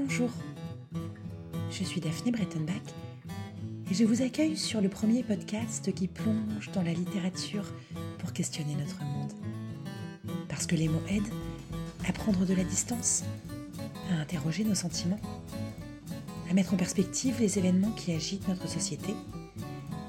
[0.00, 0.30] Bonjour,
[1.72, 2.76] je suis Daphné Brettenbach
[3.90, 7.64] et je vous accueille sur le premier podcast qui plonge dans la littérature
[8.18, 9.32] pour questionner notre monde.
[10.48, 11.32] Parce que les mots aident
[12.08, 13.24] à prendre de la distance,
[14.12, 15.20] à interroger nos sentiments,
[16.48, 19.14] à mettre en perspective les événements qui agitent notre société.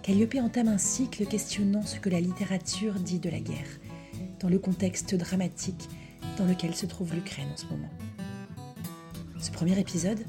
[0.03, 3.79] Calliope entame un cycle questionnant ce que la littérature dit de la guerre,
[4.39, 5.89] dans le contexte dramatique
[6.37, 7.89] dans lequel se trouve l'Ukraine en ce moment.
[9.39, 10.20] Ce premier épisode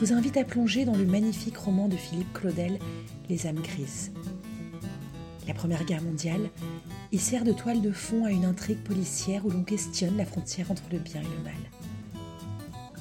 [0.00, 2.80] vous invite à plonger dans le magnifique roman de Philippe Claudel,
[3.28, 4.10] Les âmes grises.
[5.46, 6.50] La Première Guerre mondiale
[7.12, 10.72] y sert de toile de fond à une intrigue policière où l'on questionne la frontière
[10.72, 11.54] entre le bien et le mal.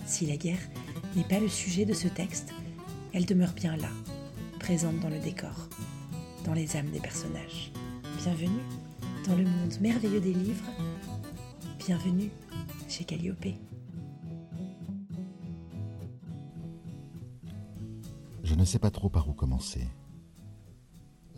[0.05, 0.59] Si la guerre
[1.15, 2.53] n'est pas le sujet de ce texte,
[3.11, 3.89] elle demeure bien là,
[4.59, 5.69] présente dans le décor,
[6.45, 7.71] dans les âmes des personnages.
[8.23, 8.61] Bienvenue
[9.27, 10.69] dans le monde merveilleux des livres.
[11.79, 12.29] Bienvenue
[12.87, 13.47] chez Calliope.
[18.61, 19.87] Ne sais pas trop par où commencer.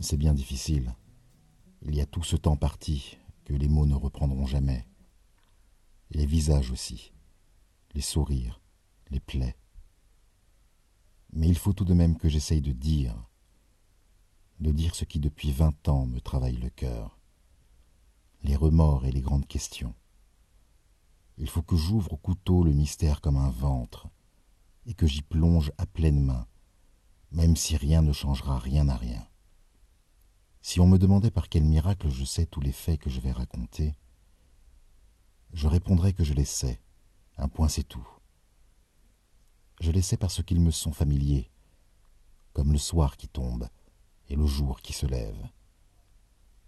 [0.01, 0.93] C'est bien difficile.
[1.81, 4.85] Il y a tout ce temps parti que les mots ne reprendront jamais.
[6.13, 7.11] les visages aussi,
[7.93, 8.61] les sourires,
[9.09, 9.57] les plaies.
[11.33, 13.15] Mais il faut tout de même que j'essaye de dire,
[14.59, 17.19] de dire ce qui depuis vingt ans me travaille le cœur,
[18.43, 19.95] les remords et les grandes questions.
[21.37, 24.07] Il faut que j'ouvre au couteau le mystère comme un ventre,
[24.85, 26.45] et que j'y plonge à pleine main,
[27.33, 29.27] même si rien ne changera rien à rien.
[30.61, 33.31] Si on me demandait par quel miracle je sais tous les faits que je vais
[33.31, 33.95] raconter,
[35.51, 36.79] je répondrais que je les sais,
[37.37, 38.07] un point c'est tout.
[39.81, 41.51] Je les sais parce qu'ils me sont familiers,
[42.53, 43.67] comme le soir qui tombe
[44.29, 45.49] et le jour qui se lève,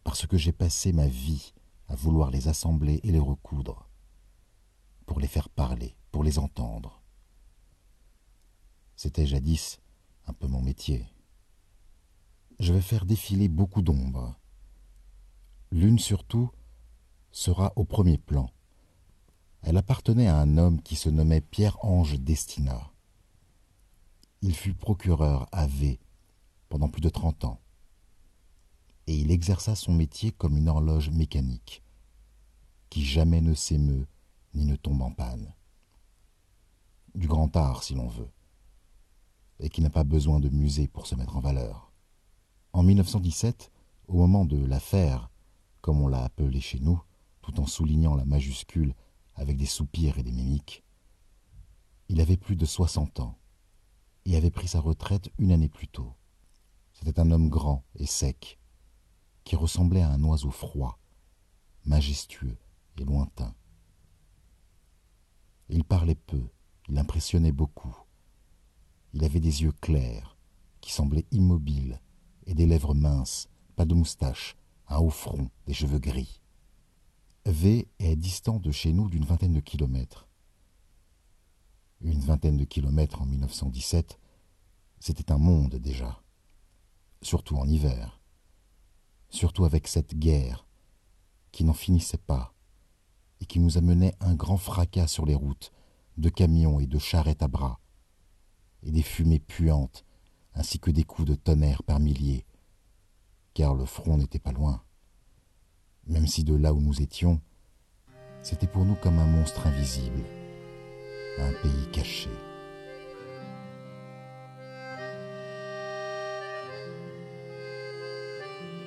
[0.03, 1.53] parce que j'ai passé ma vie
[1.87, 3.87] à vouloir les assembler et les recoudre,
[5.05, 7.01] pour les faire parler, pour les entendre.
[8.95, 9.79] C'était jadis
[10.27, 11.05] un peu mon métier.
[12.59, 14.39] Je vais faire défiler beaucoup d'ombres.
[15.71, 16.49] L'une surtout
[17.31, 18.49] sera au premier plan.
[19.61, 22.91] Elle appartenait à un homme qui se nommait Pierre-Ange Destina.
[24.41, 25.99] Il fut procureur à V
[26.69, 27.59] pendant plus de trente ans,
[29.07, 31.83] et il exerça son métier comme une horloge mécanique,
[32.89, 34.07] qui jamais ne s'émeut
[34.53, 35.53] ni ne tombe en panne.
[37.15, 38.29] Du grand art, si l'on veut
[39.59, 41.91] et qui n'a pas besoin de musée pour se mettre en valeur.
[42.73, 43.71] En 1917,
[44.07, 45.29] au moment de l'affaire,
[45.81, 47.01] comme on l'a appelé chez nous,
[47.41, 48.95] tout en soulignant la majuscule
[49.35, 50.83] avec des soupirs et des mimiques,
[52.09, 53.37] il avait plus de soixante ans
[54.25, 56.13] et avait pris sa retraite une année plus tôt.
[56.93, 58.59] C'était un homme grand et sec,
[59.43, 60.99] qui ressemblait à un oiseau froid,
[61.85, 62.57] majestueux
[62.97, 63.53] et lointain.
[65.69, 66.43] Il parlait peu,
[66.87, 67.95] il impressionnait beaucoup.
[69.15, 70.35] Il avait des yeux clairs,
[70.81, 72.01] qui semblaient immobiles,
[72.47, 74.57] et des lèvres minces, pas de moustache,
[74.89, 76.41] un haut front, des cheveux gris.
[77.45, 80.27] V est distant de chez nous d'une vingtaine de kilomètres.
[82.01, 84.19] Une vingtaine de kilomètres en 1917,
[84.99, 86.21] c'était un monde déjà,
[87.21, 88.19] surtout en hiver,
[89.29, 90.67] surtout avec cette guerre
[91.53, 92.53] qui n'en finissait pas
[93.39, 95.71] et qui nous amenait un grand fracas sur les routes,
[96.17, 97.79] de camions et de charrettes à bras,
[98.85, 100.05] et des fumées puantes,
[100.53, 102.45] ainsi que des coups de tonnerre par milliers,
[103.53, 104.83] car le front n'était pas loin.
[106.07, 107.41] Même si de là où nous étions,
[108.41, 110.21] c'était pour nous comme un monstre invisible,
[111.39, 112.29] un pays caché.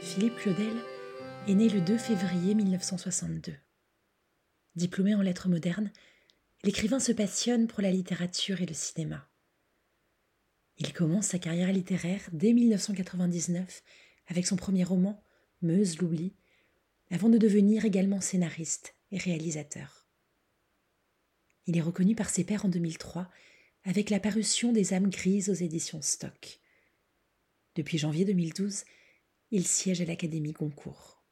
[0.00, 0.76] Philippe Claudel
[1.48, 3.54] est né le 2 février 1962.
[4.74, 5.90] Diplômé en lettres modernes,
[6.62, 9.27] l'écrivain se passionne pour la littérature et le cinéma.
[10.78, 13.82] Il commence sa carrière littéraire dès 1999
[14.28, 15.22] avec son premier roman,
[15.60, 16.34] Meuse l'oubli,
[17.10, 20.06] avant de devenir également scénariste et réalisateur.
[21.66, 23.28] Il est reconnu par ses pairs en 2003
[23.84, 26.60] avec la parution des âmes grises aux éditions Stock.
[27.74, 28.84] Depuis janvier 2012,
[29.50, 31.22] il siège à l'Académie Goncourt.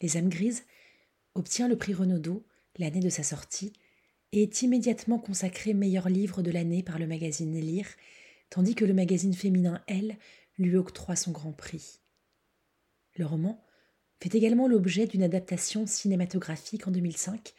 [0.00, 0.64] Les âmes grises
[1.34, 2.46] obtient le prix Renaudot
[2.78, 3.72] l'année de sa sortie
[4.32, 7.88] et est immédiatement consacré meilleur livre de l'année par le magazine Lire
[8.50, 10.18] tandis que le magazine féminin Elle
[10.58, 12.00] lui octroie son grand prix.
[13.16, 13.64] Le roman
[14.20, 17.54] fait également l'objet d'une adaptation cinématographique en 2005,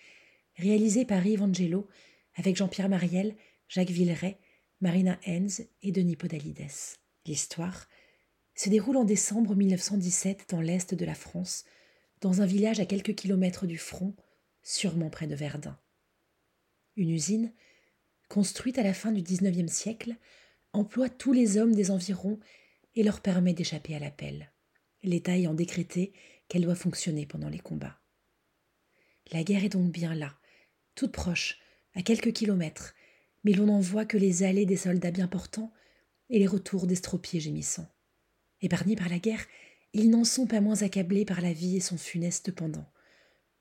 [0.57, 1.87] réalisée par Yves Angelo
[2.35, 3.35] avec Jean-Pierre Mariel,
[3.67, 4.37] Jacques Villeray,
[4.79, 6.67] Marina Hens et Denis Podalides.
[7.25, 7.87] L'histoire
[8.55, 11.65] se déroule en décembre 1917 dans l'est de la France,
[12.19, 14.15] dans un village à quelques kilomètres du front,
[14.61, 15.77] sûrement près de Verdun.
[16.95, 17.53] Une usine
[18.29, 20.15] construite à la fin du XIXe siècle,
[20.73, 22.39] emploie tous les hommes des environs
[22.95, 24.51] et leur permet d'échapper à l'appel,
[25.03, 26.13] l'État ayant décrété
[26.47, 27.99] qu'elle doit fonctionner pendant les combats.
[29.31, 30.37] La guerre est donc bien là,
[30.95, 31.59] toute proche,
[31.93, 32.93] à quelques kilomètres,
[33.43, 35.71] mais l'on n'en voit que les allées des soldats bien portants
[36.29, 37.87] et les retours d'estropiés gémissants.
[38.61, 39.45] Épargnés par la guerre,
[39.93, 42.85] ils n'en sont pas moins accablés par la vie et son funeste pendant,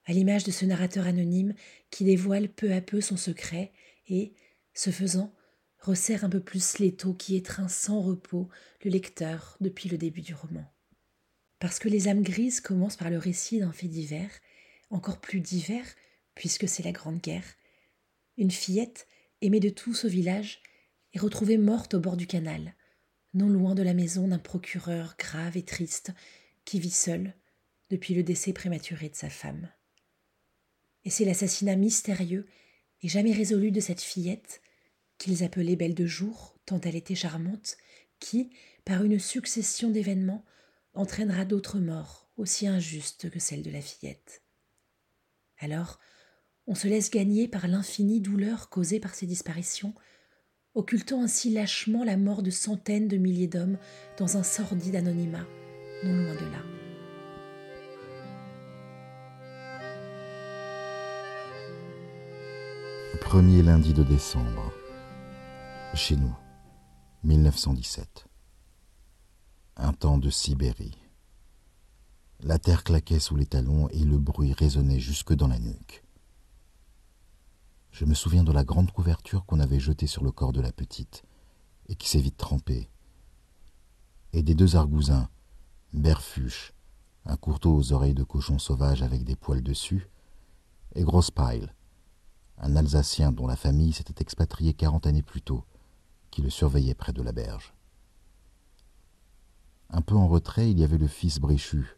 [0.04, 1.54] à l'image de ce narrateur anonyme
[1.90, 3.72] qui dévoile peu à peu son secret
[4.08, 4.34] et,
[4.74, 5.34] ce faisant,
[5.80, 8.48] resserre un peu plus l'étau qui étreint sans repos
[8.84, 10.64] le lecteur depuis le début du roman.
[11.58, 14.30] Parce que les âmes grises commencent par le récit d'un fait divers,
[14.90, 15.86] encore plus divers
[16.34, 17.44] puisque c'est la Grande Guerre.
[18.36, 19.06] Une fillette,
[19.42, 20.62] aimée de tous au village,
[21.12, 22.74] est retrouvée morte au bord du canal,
[23.34, 26.12] non loin de la maison d'un procureur grave et triste
[26.64, 27.34] qui vit seul
[27.90, 29.68] depuis le décès prématuré de sa femme.
[31.04, 32.46] Et c'est l'assassinat mystérieux
[33.02, 34.62] et jamais résolu de cette fillette,
[35.20, 37.76] qu'ils appelaient Belle de jour, tant elle était charmante,
[38.18, 38.50] qui,
[38.84, 40.44] par une succession d'événements,
[40.94, 44.42] entraînera d'autres morts aussi injustes que celle de la fillette.
[45.58, 46.00] Alors,
[46.66, 49.94] on se laisse gagner par l'infinie douleur causée par ces disparitions,
[50.74, 53.78] occultant ainsi lâchement la mort de centaines de milliers d'hommes
[54.16, 55.46] dans un sordide anonymat,
[56.02, 56.62] non loin de là.
[63.20, 64.72] Premier lundi de décembre,
[65.94, 66.34] chez nous,
[67.24, 68.26] 1917.
[69.76, 70.96] Un temps de Sibérie.
[72.40, 76.04] La terre claquait sous les talons et le bruit résonnait jusque dans la nuque.
[77.90, 80.72] Je me souviens de la grande couverture qu'on avait jetée sur le corps de la
[80.72, 81.24] petite,
[81.88, 82.88] et qui s'est vite trempée,
[84.32, 85.28] et des deux argousins,
[85.92, 86.72] Berfuche,
[87.26, 90.08] un courteau aux oreilles de cochon sauvage avec des poils dessus,
[90.94, 91.74] et Grosspile,
[92.58, 95.64] un Alsacien dont la famille s'était expatriée quarante années plus tôt,
[96.30, 97.74] qui le surveillait près de la berge.
[99.90, 101.96] Un peu en retrait, il y avait le fils Bréchu,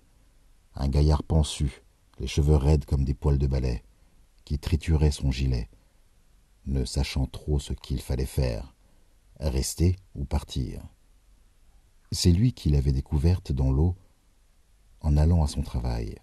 [0.74, 1.82] un gaillard pensu,
[2.18, 3.82] les cheveux raides comme des poils de balai,
[4.44, 5.68] qui triturait son gilet,
[6.66, 8.74] ne sachant trop ce qu'il fallait faire,
[9.40, 10.82] rester ou partir.
[12.10, 13.96] C'est lui qui l'avait découverte dans l'eau
[15.00, 16.16] en allant à son travail.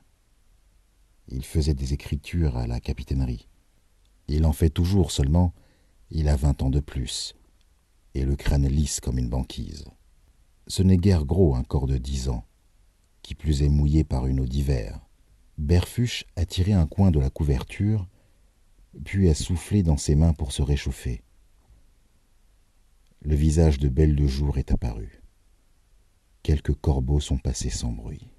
[1.27, 3.47] Il faisait des écritures à la capitainerie.
[4.27, 5.53] Il en fait toujours seulement,
[6.09, 7.35] il a vingt ans de plus,
[8.13, 9.85] et le crâne lisse comme une banquise.
[10.67, 12.45] Ce n'est guère gros un corps de dix ans,
[13.21, 14.99] qui plus est mouillé par une eau d'hiver.
[15.57, 18.07] Berfuche a tiré un coin de la couverture
[19.03, 21.23] puis a soufflé dans ses mains pour se réchauffer.
[23.21, 25.21] Le visage de Belle de Jour est apparu.
[26.43, 28.29] Quelques corbeaux sont passés sans bruit.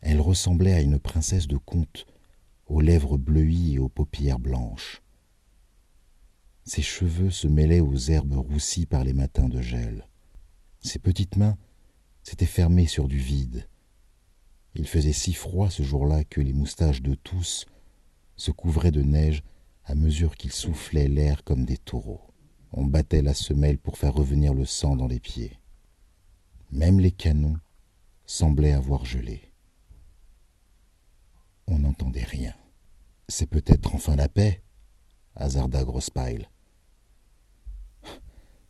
[0.00, 2.06] Elle ressemblait à une princesse de conte,
[2.66, 5.02] aux lèvres bleuies et aux paupières blanches.
[6.66, 10.08] Ses cheveux se mêlaient aux herbes roussies par les matins de gel.
[10.80, 11.56] Ses petites mains
[12.24, 13.68] s'étaient fermées sur du vide.
[14.74, 17.66] Il faisait si froid ce jour-là que les moustaches de tous
[18.34, 19.44] se couvraient de neige
[19.84, 22.34] à mesure qu'ils soufflaient l'air comme des taureaux.
[22.72, 25.60] On battait la semelle pour faire revenir le sang dans les pieds.
[26.72, 27.58] Même les canons
[28.26, 29.52] semblaient avoir gelé.
[31.68, 32.54] On n'entendait rien.
[33.28, 34.62] C'est peut-être enfin la paix,
[35.36, 36.48] hasarda Grosspile.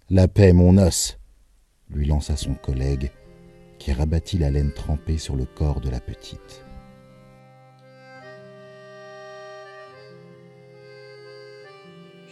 [0.09, 1.19] La paix, mon os
[1.91, 3.11] lui lança son collègue,
[3.79, 6.67] qui rabattit la laine trempée sur le corps de la petite.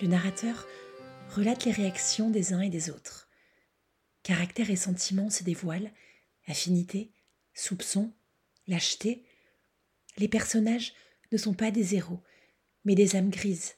[0.04, 0.66] le narrateur
[1.30, 3.28] relate les réactions des uns et des autres.
[4.22, 5.90] Caractère et sentiments se dévoilent,
[6.46, 7.10] affinité,
[7.54, 8.12] soupçon,
[8.66, 9.24] lâcheté.
[10.18, 10.92] Les personnages
[11.32, 12.22] ne sont pas des héros,
[12.84, 13.76] mais des âmes grises,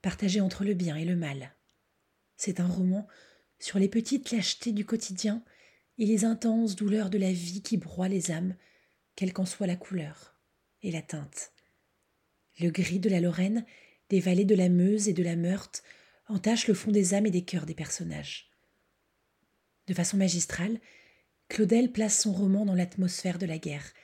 [0.00, 1.54] partagées entre le bien et le mal.
[2.36, 3.08] C'est un roman
[3.64, 5.42] sur les petites lâchetés du quotidien
[5.96, 8.54] et les intenses douleurs de la vie qui broient les âmes,
[9.16, 10.36] quelle qu'en soit la couleur
[10.82, 11.50] et la teinte.
[12.60, 13.64] Le gris de la Lorraine
[14.10, 15.82] des vallées de la Meuse et de la Meurthe
[16.28, 18.50] entachent le fond des âmes et des cœurs des personnages.
[19.86, 20.78] De façon magistrale,
[21.48, 23.94] Claudel place son roman dans l'atmosphère de la guerre,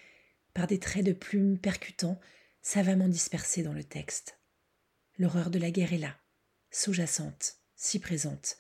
[0.54, 2.18] par des traits de plumes percutants,
[2.62, 4.38] savamment dispersés dans le texte.
[5.18, 6.16] L'horreur de la guerre est là,
[6.70, 8.56] sous-jacente, si présente.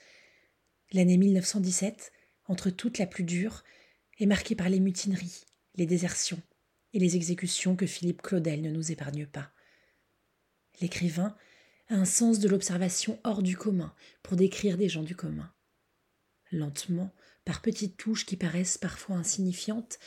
[0.92, 2.12] L'année 1917,
[2.46, 3.62] entre toutes la plus dure,
[4.18, 5.44] est marquée par les mutineries,
[5.76, 6.42] les désertions
[6.92, 9.52] et les exécutions que Philippe Claudel ne nous épargne pas.
[10.80, 11.36] L'écrivain
[11.88, 15.52] a un sens de l'observation hors du commun pour décrire des gens du commun.
[16.50, 17.12] Lentement,
[17.44, 19.98] par petites touches qui paraissent parfois insignifiantes,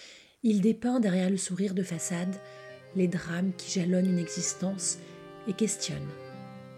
[0.43, 2.35] il dépeint derrière le sourire de façade
[2.95, 4.97] les drames qui jalonnent une existence
[5.47, 6.07] et questionne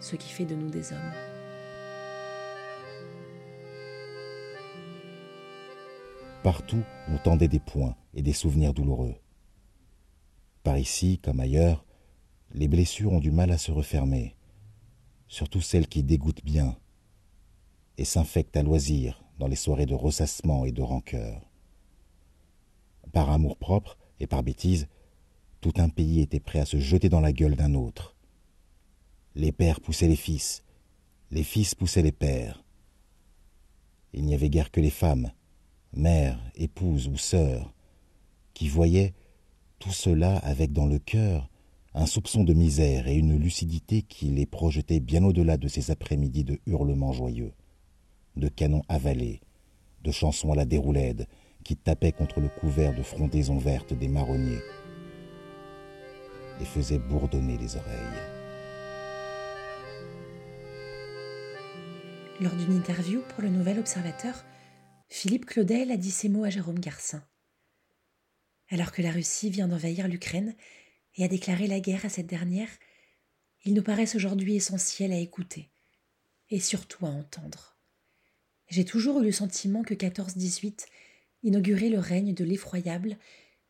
[0.00, 1.25] ce qui fait de nous des hommes.
[6.46, 9.16] Partout on tendait des poings et des souvenirs douloureux.
[10.62, 11.84] Par ici, comme ailleurs,
[12.52, 14.36] les blessures ont du mal à se refermer,
[15.26, 16.78] surtout celles qui dégoûtent bien,
[17.98, 21.50] et s'infectent à loisir dans les soirées de ressassement et de rancœur.
[23.12, 24.86] Par amour-propre et par bêtise,
[25.60, 28.14] tout un pays était prêt à se jeter dans la gueule d'un autre.
[29.34, 30.62] Les pères poussaient les fils,
[31.32, 32.62] les fils poussaient les pères.
[34.12, 35.32] Il n'y avait guère que les femmes,
[35.92, 37.72] mères, épouses ou sœurs,
[38.54, 39.14] qui voyaient
[39.78, 41.48] tout cela avec dans le cœur
[41.94, 46.44] un soupçon de misère et une lucidité qui les projetait bien au-delà de ces après-midi
[46.44, 47.52] de hurlements joyeux,
[48.36, 49.40] de canons avalés,
[50.04, 51.26] de chansons à la déroulède
[51.64, 54.60] qui tapaient contre le couvert de frondaisons vertes des marronniers
[56.60, 58.22] et faisaient bourdonner les oreilles.
[62.40, 64.44] Lors d'une interview pour le Nouvel Observateur,
[65.08, 67.24] Philippe Claudel a dit ces mots à Jérôme Garcin.
[68.68, 70.56] Alors que la Russie vient d'envahir l'Ukraine
[71.14, 72.68] et a déclaré la guerre à cette dernière,
[73.64, 75.70] il nous paraissent aujourd'hui essentiel à écouter
[76.50, 77.76] et surtout à entendre.
[78.68, 80.86] J'ai toujours eu le sentiment que 14-18
[81.44, 83.16] inaugurait le règne de l'effroyable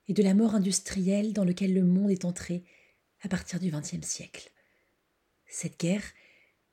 [0.08, 2.64] et de la mort industrielle dans lequel le monde est entré
[3.20, 4.50] à partir du XXe siècle.
[5.46, 6.04] Cette guerre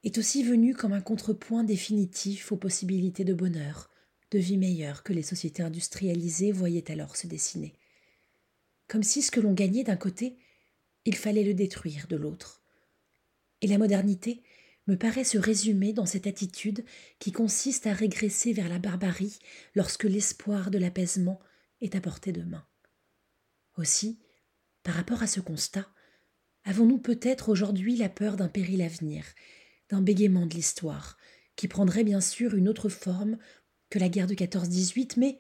[0.04, 3.90] est aussi venue comme un contrepoint définitif aux possibilités de bonheur,
[4.34, 7.74] de vie meilleure que les sociétés industrialisées voyaient alors se dessiner.
[8.88, 10.38] Comme si ce que l'on gagnait d'un côté,
[11.06, 12.64] il fallait le détruire de l'autre.
[13.62, 14.42] Et la modernité
[14.88, 16.84] me paraît se résumer dans cette attitude
[17.20, 19.38] qui consiste à régresser vers la barbarie
[19.76, 21.40] lorsque l'espoir de l'apaisement
[21.82, 22.66] est à portée de main.
[23.78, 24.20] Aussi,
[24.82, 25.88] par rapport à ce constat,
[26.66, 29.26] avons-nous peut-être aujourd'hui la peur d'un péril à venir,
[29.90, 31.18] d'un bégaiement de l'histoire,
[31.56, 33.38] qui prendrait bien sûr une autre forme
[34.00, 35.38] la guerre de 14-18, mais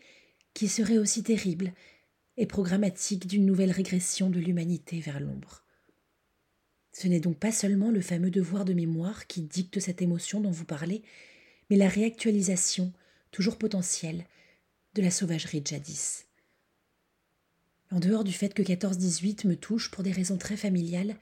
[0.53, 1.74] qui serait aussi terrible
[2.38, 5.63] et programmatique d'une nouvelle régression de l'humanité vers l'ombre.
[6.91, 10.51] Ce n'est donc pas seulement le fameux devoir de mémoire qui dicte cette émotion dont
[10.51, 11.03] vous parlez,
[11.69, 12.93] mais la réactualisation,
[13.31, 14.25] toujours potentielle,
[14.93, 16.27] de la sauvagerie de jadis.
[17.89, 21.15] En dehors du fait que 14-18 me touche pour des raisons très familiales,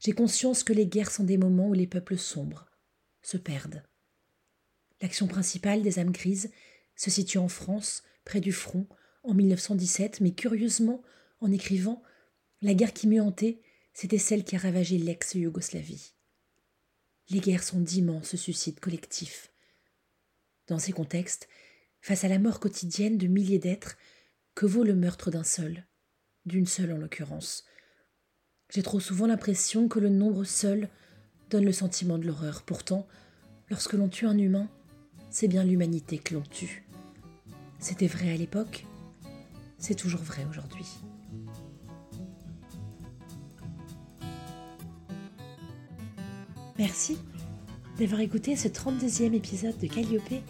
[0.00, 2.66] j'ai conscience que les guerres sont des moments où les peuples sombres
[3.22, 3.82] se perdent.
[5.00, 6.50] L'action principale des âmes grises
[6.96, 8.86] se situe en France, près du front,
[9.22, 11.02] en 1917, mais curieusement,
[11.40, 12.02] en écrivant,
[12.62, 13.62] la guerre qui m'eût hanté,
[13.92, 16.12] c'était celle qui a ravagé l'ex-Yougoslavie.
[17.30, 19.52] Les guerres sont d'immenses suicides collectifs.
[20.66, 21.48] Dans ces contextes,
[22.00, 23.96] face à la mort quotidienne de milliers d'êtres,
[24.54, 25.86] que vaut le meurtre d'un seul,
[26.46, 27.64] d'une seule en l'occurrence
[28.70, 30.88] J'ai trop souvent l'impression que le nombre seul
[31.50, 32.62] donne le sentiment de l'horreur.
[32.62, 33.06] Pourtant,
[33.70, 34.68] lorsque l'on tue un humain,
[35.30, 36.84] c'est bien l'humanité que l'on tue.
[37.78, 38.86] C'était vrai à l'époque,
[39.78, 40.86] c'est toujours vrai aujourd'hui.
[46.78, 47.18] Merci
[47.98, 50.42] d'avoir écouté ce 32e épisode de Calliope,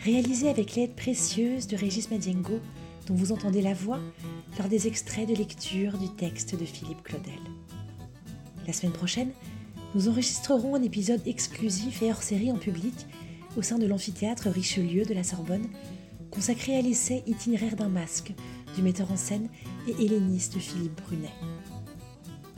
[0.00, 2.60] réalisé avec l'aide précieuse de Régis Madiengo,
[3.06, 4.00] dont vous entendez la voix
[4.58, 7.34] lors des extraits de lecture du texte de Philippe Claudel.
[8.66, 9.30] La semaine prochaine,
[9.94, 12.94] nous enregistrerons un épisode exclusif et hors série en public
[13.56, 15.66] au sein de l'amphithéâtre Richelieu de la Sorbonne,
[16.30, 18.32] consacré à l'essai Itinéraire d'un masque
[18.74, 19.48] du metteur en scène
[19.86, 21.32] et helléniste Philippe Brunet.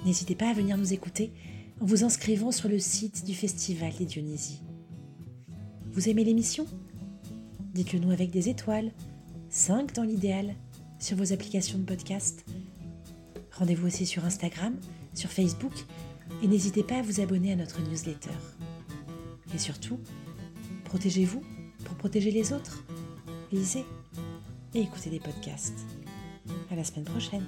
[0.04, 1.32] N'hésitez pas à venir nous écouter
[1.80, 4.62] en vous inscrivant sur le site du Festival des Dionysies.
[5.92, 6.66] Vous aimez l'émission?
[7.74, 8.92] Dites-le nous avec des étoiles,
[9.50, 10.54] 5 dans l'idéal,
[10.98, 12.44] sur vos applications de podcast.
[13.52, 14.76] Rendez-vous aussi sur Instagram,
[15.14, 15.72] sur Facebook
[16.42, 18.30] et n'hésitez pas à vous abonner à notre newsletter.
[19.54, 19.98] Et surtout,
[20.86, 21.42] protégez-vous
[21.84, 22.82] pour protéger les autres.
[23.52, 23.84] Lisez
[24.74, 25.78] et écoutez des podcasts.
[26.70, 27.46] À la semaine prochaine.